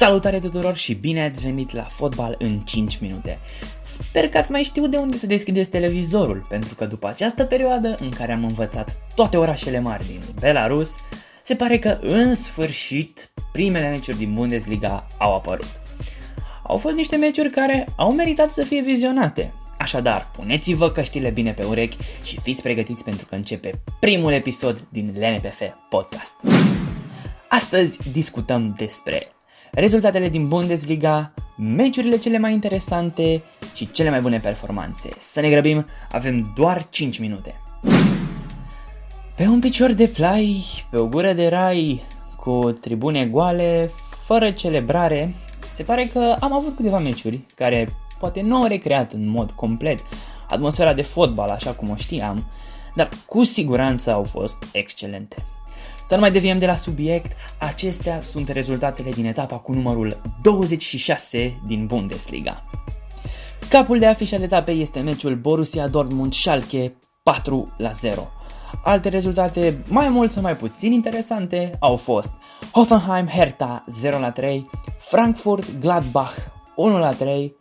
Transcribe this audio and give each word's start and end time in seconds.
Salutare 0.00 0.40
tuturor 0.40 0.76
și 0.76 0.94
bine 0.94 1.24
ați 1.24 1.40
venit 1.40 1.72
la 1.72 1.82
fotbal 1.82 2.34
în 2.38 2.58
5 2.58 2.98
minute. 2.98 3.38
Sper 3.80 4.28
că 4.28 4.38
ați 4.38 4.50
mai 4.50 4.62
știut 4.62 4.90
de 4.90 4.96
unde 4.96 5.16
să 5.16 5.26
deschideți 5.26 5.70
televizorul, 5.70 6.46
pentru 6.48 6.74
că 6.74 6.86
după 6.86 7.08
această 7.08 7.44
perioadă 7.44 7.96
în 7.98 8.10
care 8.10 8.32
am 8.32 8.44
învățat 8.44 8.98
toate 9.14 9.36
orașele 9.36 9.80
mari 9.80 10.06
din 10.06 10.22
Belarus, 10.38 10.94
se 11.42 11.54
pare 11.54 11.78
că 11.78 11.98
în 12.00 12.34
sfârșit 12.34 13.30
primele 13.52 13.88
meciuri 13.88 14.16
din 14.16 14.34
Bundesliga 14.34 15.06
au 15.18 15.34
apărut. 15.34 15.80
Au 16.62 16.76
fost 16.76 16.94
niște 16.94 17.16
meciuri 17.16 17.50
care 17.50 17.88
au 17.96 18.12
meritat 18.12 18.50
să 18.50 18.62
fie 18.62 18.82
vizionate, 18.82 19.52
Așadar, 19.78 20.30
puneți-vă 20.36 20.90
căștile 20.90 21.30
bine 21.30 21.52
pe 21.52 21.64
urechi 21.64 21.96
și 22.22 22.40
fiți 22.42 22.62
pregătiți 22.62 23.04
pentru 23.04 23.26
că 23.26 23.34
începe 23.34 23.82
primul 24.00 24.32
episod 24.32 24.86
din 24.88 25.14
LNPF 25.18 25.62
Podcast. 25.88 26.34
Astăzi 27.48 28.10
discutăm 28.12 28.74
despre 28.76 29.32
rezultatele 29.70 30.28
din 30.28 30.48
Bundesliga, 30.48 31.32
meciurile 31.56 32.16
cele 32.16 32.38
mai 32.38 32.52
interesante 32.52 33.42
și 33.74 33.90
cele 33.90 34.10
mai 34.10 34.20
bune 34.20 34.38
performanțe. 34.38 35.08
Să 35.18 35.40
ne 35.40 35.50
grăbim, 35.50 35.86
avem 36.12 36.52
doar 36.56 36.86
5 36.90 37.18
minute. 37.18 37.60
Pe 39.36 39.46
un 39.46 39.60
picior 39.60 39.92
de 39.92 40.06
plai, 40.06 40.64
pe 40.90 40.96
o 40.96 41.06
gură 41.06 41.32
de 41.32 41.48
rai, 41.48 42.02
cu 42.36 42.72
tribune 42.80 43.26
goale, 43.26 43.90
fără 44.24 44.50
celebrare, 44.50 45.34
se 45.68 45.82
pare 45.82 46.06
că 46.12 46.36
am 46.40 46.52
avut 46.52 46.76
câteva 46.76 46.98
meciuri 46.98 47.40
care 47.54 47.88
poate 48.18 48.40
nu 48.40 48.56
au 48.56 48.66
recreat 48.66 49.12
în 49.12 49.28
mod 49.28 49.50
complet 49.50 49.98
atmosfera 50.48 50.92
de 50.92 51.02
fotbal 51.02 51.48
așa 51.48 51.72
cum 51.72 51.90
o 51.90 51.96
știam, 51.96 52.44
dar 52.94 53.08
cu 53.26 53.44
siguranță 53.44 54.12
au 54.12 54.24
fost 54.24 54.64
excelente. 54.72 55.36
Să 56.10 56.16
nu 56.16 56.22
mai 56.22 56.30
deviem 56.30 56.58
de 56.58 56.66
la 56.66 56.74
subiect, 56.74 57.36
acestea 57.58 58.20
sunt 58.20 58.48
rezultatele 58.48 59.10
din 59.10 59.26
etapa 59.26 59.56
cu 59.56 59.72
numărul 59.72 60.20
26 60.42 61.60
din 61.66 61.86
Bundesliga. 61.86 62.64
Capul 63.68 63.98
de 63.98 64.06
afiș 64.06 64.32
al 64.32 64.42
etapei 64.42 64.80
este 64.80 65.00
meciul 65.00 65.34
Borussia 65.34 65.86
Dortmund-Schalke 65.86 66.92
4 67.22 67.74
la 67.76 67.90
0. 67.90 68.28
Alte 68.84 69.08
rezultate 69.08 69.84
mai 69.88 70.08
mult 70.08 70.30
sau 70.30 70.42
mai 70.42 70.56
puțin 70.56 70.92
interesante 70.92 71.76
au 71.78 71.96
fost 71.96 72.32
Hoffenheim-Hertha 72.72 73.84
0 73.86 74.18
la 74.18 74.30
3, 74.30 74.70
Frankfurt-Gladbach 74.98 76.34
1 76.76 76.98
la 76.98 77.12
3, 77.12 77.56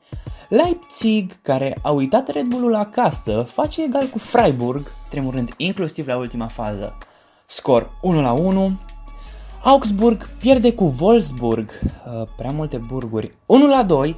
Leipzig, 0.48 1.42
care 1.42 1.78
a 1.82 1.90
uitat 1.90 2.30
Red 2.30 2.46
Bull-ul 2.46 2.76
acasă, 2.76 3.48
face 3.52 3.84
egal 3.84 4.08
cu 4.08 4.18
Freiburg, 4.18 4.92
tremurând 5.10 5.54
inclusiv 5.58 6.08
la 6.08 6.18
ultima 6.18 6.48
fază 6.48 6.98
Scor 7.52 7.90
1 8.02 8.22
la 8.22 8.32
1. 8.32 8.80
Augsburg 9.64 10.30
pierde 10.40 10.74
cu 10.74 10.96
Wolfsburg, 11.00 11.70
uh, 11.84 12.28
prea 12.38 12.52
multe 12.52 12.78
burguri, 12.78 13.32
1 13.46 13.68
la 13.68 13.84
2 13.84 14.18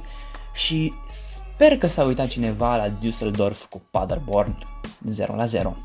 și 0.54 0.92
sper 1.08 1.78
că 1.78 1.86
s-a 1.86 2.02
uitat 2.02 2.26
cineva 2.26 2.76
la 2.76 2.86
Düsseldorf 2.86 3.68
cu 3.68 3.82
Paderborn 3.90 4.66
0 5.04 5.34
la 5.34 5.44
0. 5.44 5.76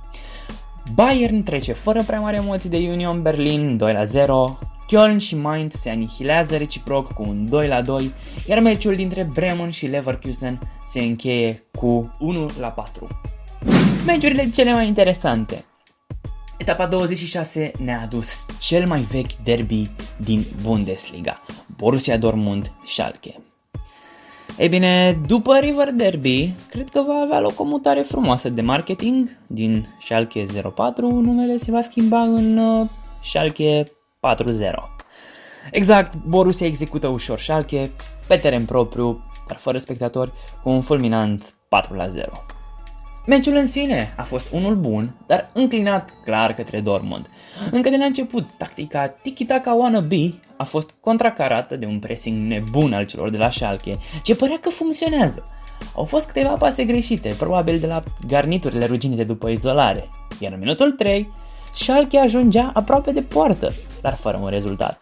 Bayern 0.93 1.43
trece 1.43 1.73
fără 1.73 2.03
prea 2.03 2.19
mare 2.19 2.35
emoții 2.35 2.69
de 2.69 2.77
Union 2.77 3.21
Berlin 3.21 3.77
2 3.77 3.93
la 3.93 4.03
0. 4.03 4.57
Köln 4.85 5.17
și 5.17 5.35
Mainz 5.35 5.73
se 5.73 5.89
anihilează 5.89 6.57
reciproc 6.57 7.13
cu 7.13 7.25
un 7.27 7.49
2 7.49 7.67
la 7.67 7.81
2, 7.81 8.13
iar 8.47 8.59
meciul 8.59 8.95
dintre 8.95 9.29
Bremen 9.33 9.69
și 9.69 9.87
Leverkusen 9.87 10.59
se 10.85 10.99
încheie 10.99 11.63
cu 11.75 12.15
1 12.19 12.49
la 12.59 12.67
4. 12.67 13.07
Meciurile 14.05 14.49
cele 14.49 14.73
mai 14.73 14.87
interesante. 14.87 15.65
Etapa 16.57 16.87
26 16.87 17.71
ne-a 17.83 18.01
adus 18.01 18.45
cel 18.59 18.87
mai 18.87 19.01
vechi 19.01 19.33
derby 19.43 19.89
din 20.17 20.45
Bundesliga, 20.61 21.41
Borussia 21.77 22.17
Dortmund-Schalke. 22.17 23.35
Ei 24.57 24.69
bine, 24.69 25.21
după 25.27 25.57
River 25.57 25.91
Derby, 25.91 26.53
cred 26.69 26.89
că 26.89 27.01
va 27.01 27.13
avea 27.13 27.39
loc 27.39 27.59
o 27.59 27.63
mutare 27.63 28.01
frumoasă 28.01 28.49
de 28.49 28.61
marketing 28.61 29.37
din 29.47 29.87
Schalke 30.01 30.45
04, 30.75 31.07
numele 31.07 31.57
se 31.57 31.71
va 31.71 31.81
schimba 31.81 32.21
în 32.21 32.57
uh, 32.57 32.87
Schalke 33.23 33.83
4-0. 33.83 33.89
Exact, 35.71 36.15
Borussia 36.15 36.65
execută 36.67 37.07
ușor 37.07 37.39
Schalke, 37.39 37.91
pe 38.27 38.35
teren 38.37 38.65
propriu, 38.65 39.23
dar 39.47 39.57
fără 39.57 39.77
spectatori, 39.77 40.31
cu 40.63 40.69
un 40.69 40.81
fulminant 40.81 41.53
4 41.69 42.05
0. 42.07 42.31
Meciul 43.27 43.55
în 43.55 43.67
sine 43.67 44.13
a 44.17 44.23
fost 44.23 44.47
unul 44.51 44.75
bun, 44.75 45.15
dar 45.25 45.49
înclinat 45.53 46.13
clar 46.23 46.53
către 46.53 46.79
Dortmund. 46.79 47.29
Încă 47.71 47.89
de 47.89 47.97
la 47.97 48.05
început, 48.05 48.45
tactica 48.57 49.07
tiki-taka 49.07 49.73
wannabe 49.73 50.33
a 50.57 50.63
fost 50.63 50.93
contracarată 50.99 51.75
de 51.75 51.85
un 51.85 51.99
pressing 51.99 52.51
nebun 52.51 52.93
al 52.93 53.05
celor 53.05 53.29
de 53.29 53.37
la 53.37 53.49
Schalke, 53.49 53.97
ce 54.23 54.35
părea 54.35 54.57
că 54.61 54.69
funcționează. 54.69 55.45
Au 55.95 56.03
fost 56.03 56.27
câteva 56.27 56.49
pase 56.49 56.85
greșite, 56.85 57.35
probabil 57.37 57.79
de 57.79 57.87
la 57.87 58.03
garniturile 58.27 58.85
ruginite 58.85 59.23
după 59.23 59.49
izolare, 59.49 60.09
iar 60.39 60.51
în 60.51 60.59
minutul 60.59 60.91
3, 60.91 61.31
Schalke 61.73 62.19
ajungea 62.19 62.71
aproape 62.73 63.11
de 63.11 63.21
poartă, 63.21 63.73
dar 64.01 64.13
fără 64.13 64.39
un 64.41 64.49
rezultat. 64.49 65.01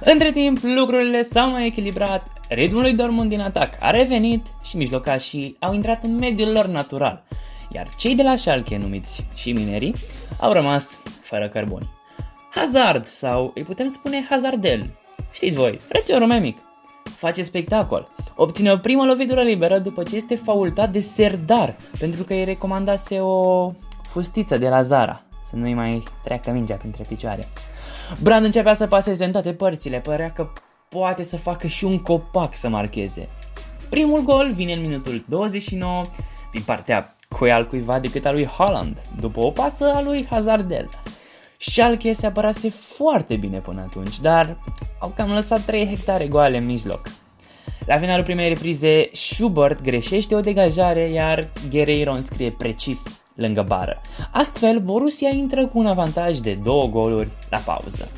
Între 0.00 0.32
timp, 0.32 0.58
lucrurile 0.62 1.22
s-au 1.22 1.50
mai 1.50 1.66
echilibrat, 1.66 2.26
ritmul 2.48 2.82
lui 2.82 2.92
Dortmund 2.92 3.28
din 3.28 3.40
atac 3.40 3.70
a 3.80 3.90
revenit 3.90 4.46
și 4.62 4.76
mijlocașii 4.76 5.56
au 5.60 5.74
intrat 5.74 6.04
în 6.04 6.16
mediul 6.16 6.52
lor 6.52 6.66
natural, 6.66 7.24
iar 7.70 7.88
cei 7.96 8.14
de 8.14 8.22
la 8.22 8.36
Schalke, 8.36 8.76
numiți 8.76 9.24
și 9.34 9.52
minerii, 9.52 9.94
au 10.40 10.52
rămas 10.52 11.00
fără 11.22 11.48
cărbuni. 11.48 11.90
Hazard, 12.54 13.06
sau 13.06 13.50
îi 13.54 13.62
putem 13.62 13.88
spune 13.88 14.26
Hazardel, 14.28 14.90
știți 15.32 15.54
voi, 15.54 15.80
frățiorul 15.88 16.26
meu 16.26 16.40
mic, 16.40 16.58
face 17.16 17.42
spectacol. 17.42 18.08
Obține 18.36 18.72
o 18.72 18.76
primă 18.76 19.04
lovitură 19.04 19.42
liberă 19.42 19.78
după 19.78 20.02
ce 20.02 20.16
este 20.16 20.36
faultat 20.36 20.90
de 20.90 21.00
Serdar, 21.00 21.76
pentru 21.98 22.22
că 22.22 22.32
îi 22.32 22.44
recomandase 22.44 23.20
o 23.20 23.72
fustiță 24.08 24.58
de 24.58 24.68
la 24.68 24.82
Zara, 24.82 25.22
să 25.50 25.56
nu-i 25.56 25.74
mai 25.74 26.02
treacă 26.24 26.50
mingea 26.50 26.74
printre 26.74 27.04
picioare. 27.08 27.48
Brand 28.20 28.44
începea 28.44 28.74
să 28.74 28.86
paseze 28.86 29.24
în 29.24 29.32
toate 29.32 29.52
părțile, 29.52 30.00
părea 30.00 30.32
că 30.32 30.48
poate 30.88 31.22
să 31.22 31.36
facă 31.36 31.66
și 31.66 31.84
un 31.84 31.98
copac 31.98 32.56
să 32.56 32.68
marcheze. 32.68 33.28
Primul 33.88 34.20
gol 34.20 34.52
vine 34.52 34.72
în 34.72 34.80
minutul 34.80 35.24
29 35.28 36.02
din 36.52 36.62
partea 36.62 37.11
cui 37.32 37.52
altcuiva 37.52 37.98
decât 37.98 38.24
a 38.24 38.32
lui 38.32 38.46
Holland, 38.46 38.96
după 39.20 39.40
o 39.40 39.50
pasă 39.50 39.92
a 39.94 40.02
lui 40.02 40.26
Hazardel. 40.30 40.88
Schalke 41.56 42.12
se 42.12 42.26
apărase 42.26 42.70
foarte 42.70 43.36
bine 43.36 43.58
până 43.58 43.80
atunci, 43.80 44.20
dar 44.20 44.56
au 44.98 45.12
cam 45.16 45.30
lăsat 45.30 45.60
3 45.60 45.86
hectare 45.86 46.26
goale 46.26 46.56
în 46.56 46.66
mijloc. 46.66 47.08
La 47.86 47.98
finalul 47.98 48.24
primei 48.24 48.48
reprize, 48.48 49.08
Schubert 49.12 49.82
greșește 49.82 50.34
o 50.34 50.40
degajare, 50.40 51.08
iar 51.08 51.48
Guerreiro 51.70 52.12
înscrie 52.12 52.50
precis 52.50 53.02
lângă 53.34 53.62
bară. 53.62 54.00
Astfel, 54.30 54.78
Borussia 54.78 55.28
intră 55.28 55.66
cu 55.66 55.78
un 55.78 55.86
avantaj 55.86 56.38
de 56.38 56.54
două 56.54 56.86
goluri 56.86 57.30
la 57.50 57.58
pauză. 57.58 58.08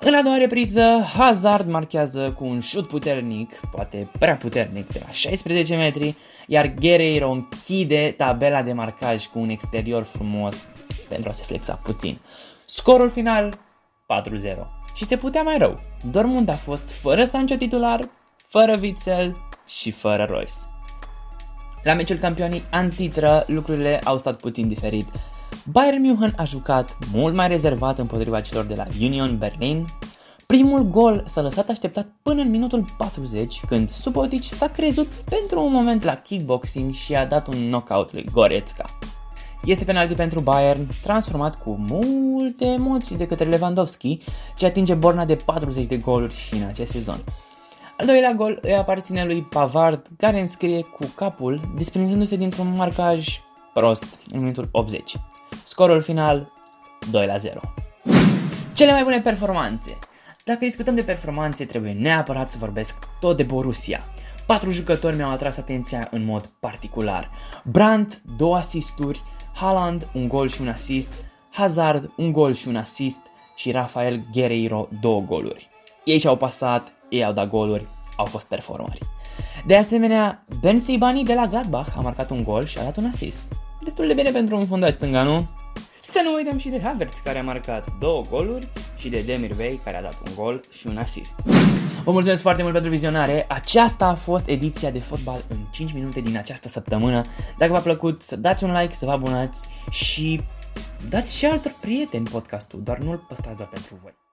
În 0.00 0.14
a 0.14 0.22
doua 0.22 0.36
repriză, 0.36 1.00
Hazard 1.16 1.68
marchează 1.68 2.32
cu 2.32 2.44
un 2.44 2.60
șut 2.60 2.88
puternic, 2.88 3.60
poate 3.70 4.08
prea 4.18 4.36
puternic, 4.36 4.92
de 4.92 5.00
la 5.06 5.10
16 5.10 5.76
metri, 5.76 6.16
iar 6.46 6.74
Guerreiro 6.80 7.30
închide 7.30 8.14
tabela 8.16 8.62
de 8.62 8.72
marcaj 8.72 9.26
cu 9.26 9.38
un 9.38 9.48
exterior 9.48 10.02
frumos 10.02 10.68
pentru 11.08 11.28
a 11.28 11.32
se 11.32 11.42
flexa 11.42 11.80
puțin. 11.82 12.18
Scorul 12.64 13.10
final 13.10 13.54
4-0. 13.54 13.56
Și 14.94 15.04
se 15.04 15.16
putea 15.16 15.42
mai 15.42 15.58
rău. 15.58 15.80
Dortmund 16.10 16.48
a 16.48 16.56
fost 16.56 16.90
fără 16.90 17.24
Sancho 17.24 17.54
titular, 17.54 18.08
fără 18.46 18.78
Witzel 18.80 19.36
și 19.68 19.90
fără 19.90 20.26
Royce. 20.30 20.52
La 21.82 21.94
meciul 21.94 22.16
campionii 22.16 22.62
antitră, 22.70 23.44
lucrurile 23.46 24.00
au 24.04 24.18
stat 24.18 24.40
puțin 24.40 24.68
diferit. 24.68 25.06
Bayern 25.70 26.00
München 26.00 26.32
a 26.36 26.44
jucat 26.44 26.96
mult 27.12 27.34
mai 27.34 27.48
rezervat 27.48 27.98
împotriva 27.98 28.40
celor 28.40 28.64
de 28.64 28.74
la 28.74 28.84
Union 29.00 29.38
Berlin. 29.38 29.84
Primul 30.46 30.82
gol 30.82 31.24
s-a 31.26 31.40
lăsat 31.40 31.68
așteptat 31.68 32.06
până 32.22 32.40
în 32.40 32.50
minutul 32.50 32.84
40, 32.98 33.60
când 33.68 33.88
Subotic 33.88 34.42
s-a 34.42 34.68
crezut 34.68 35.06
pentru 35.06 35.64
un 35.64 35.72
moment 35.72 36.04
la 36.04 36.14
kickboxing 36.14 36.92
și 36.92 37.14
a 37.14 37.26
dat 37.26 37.46
un 37.46 37.54
knockout 37.54 38.12
lui 38.12 38.24
Goretzka. 38.32 38.84
Este 39.64 39.84
penalti 39.84 40.14
pentru 40.14 40.40
Bayern, 40.40 40.88
transformat 41.02 41.62
cu 41.62 41.76
multe 41.88 42.64
emoții 42.64 43.16
de 43.16 43.26
către 43.26 43.48
Lewandowski, 43.48 44.18
ce 44.56 44.66
atinge 44.66 44.94
borna 44.94 45.24
de 45.24 45.36
40 45.44 45.86
de 45.86 45.96
goluri 45.96 46.34
și 46.34 46.54
în 46.54 46.66
acest 46.66 46.90
sezon. 46.90 47.24
Al 47.98 48.06
doilea 48.06 48.32
gol 48.32 48.58
îi 48.62 48.74
aparține 48.74 49.24
lui 49.24 49.42
Pavard, 49.42 50.06
care 50.16 50.40
înscrie 50.40 50.82
cu 50.82 51.12
capul, 51.14 51.60
desprinzându-se 51.76 52.36
dintr-un 52.36 52.74
marcaj 52.76 53.40
prost 53.78 54.18
în 54.30 54.40
minutul 54.40 54.68
80. 54.70 55.16
Scorul 55.62 56.00
final 56.00 56.52
2 57.10 57.26
la 57.26 57.36
0. 57.36 57.60
Cele 58.72 58.92
mai 58.92 59.02
bune 59.02 59.20
performanțe. 59.20 59.98
Dacă 60.44 60.58
discutăm 60.58 60.94
de 60.94 61.02
performanțe, 61.02 61.64
trebuie 61.64 61.92
neapărat 61.92 62.50
să 62.50 62.58
vorbesc 62.58 63.06
tot 63.20 63.36
de 63.36 63.42
Borussia. 63.42 64.04
Patru 64.46 64.70
jucători 64.70 65.16
mi-au 65.16 65.30
atras 65.30 65.56
atenția 65.56 66.08
în 66.10 66.24
mod 66.24 66.50
particular. 66.60 67.30
Brandt, 67.64 68.20
două 68.36 68.56
asisturi, 68.56 69.22
Haaland, 69.54 70.06
un 70.14 70.28
gol 70.28 70.48
și 70.48 70.60
un 70.60 70.68
asist, 70.68 71.08
Hazard, 71.50 72.12
un 72.16 72.32
gol 72.32 72.54
și 72.54 72.68
un 72.68 72.76
asist 72.76 73.20
și 73.56 73.70
Rafael 73.70 74.26
Guerreiro, 74.32 74.88
două 75.00 75.20
goluri. 75.20 75.68
Ei 76.04 76.18
și-au 76.18 76.36
pasat 76.36 76.92
ei 77.08 77.24
au 77.24 77.32
dat 77.32 77.48
goluri, 77.48 77.86
au 78.16 78.24
fost 78.24 78.46
performări. 78.46 79.00
De 79.66 79.76
asemenea, 79.76 80.44
Ben 80.60 80.78
Seibani 80.78 81.24
de 81.24 81.34
la 81.34 81.46
Gladbach 81.46 81.96
a 81.96 82.00
marcat 82.00 82.30
un 82.30 82.42
gol 82.42 82.64
și 82.64 82.78
a 82.78 82.82
dat 82.82 82.96
un 82.96 83.06
assist. 83.06 83.38
Destul 83.80 84.06
de 84.06 84.14
bine 84.14 84.30
pentru 84.30 84.56
un 84.56 84.66
fundaș 84.66 84.92
stânga, 84.92 85.22
nu? 85.22 85.46
Să 86.00 86.20
nu 86.24 86.34
uităm 86.34 86.58
și 86.58 86.68
de 86.68 86.80
Havertz, 86.82 87.18
care 87.18 87.38
a 87.38 87.42
marcat 87.42 87.86
două 87.98 88.24
goluri, 88.30 88.68
și 88.96 89.08
de 89.08 89.20
Demir 89.20 89.52
Vei, 89.52 89.80
care 89.84 89.96
a 89.96 90.02
dat 90.02 90.18
un 90.26 90.32
gol 90.36 90.60
și 90.70 90.86
un 90.86 90.96
assist. 90.96 91.34
Vă 92.04 92.10
mulțumesc 92.12 92.42
foarte 92.42 92.62
mult 92.62 92.74
pentru 92.74 92.90
vizionare. 92.90 93.46
Aceasta 93.48 94.06
a 94.06 94.14
fost 94.14 94.48
ediția 94.48 94.90
de 94.90 94.98
fotbal 94.98 95.44
în 95.48 95.56
5 95.70 95.92
minute 95.92 96.20
din 96.20 96.36
această 96.36 96.68
săptămână. 96.68 97.22
Dacă 97.58 97.72
v-a 97.72 97.80
plăcut, 97.80 98.22
să 98.22 98.36
dați 98.36 98.64
un 98.64 98.72
like, 98.72 98.94
să 98.94 99.04
vă 99.04 99.12
abonați 99.12 99.68
și 99.90 100.40
dați 101.08 101.36
și 101.36 101.46
altor 101.46 101.74
prieteni 101.80 102.28
podcastul, 102.28 102.82
doar 102.82 102.98
nu-l 102.98 103.24
păstrați 103.28 103.56
doar 103.56 103.68
pentru 103.68 103.98
voi. 104.02 104.27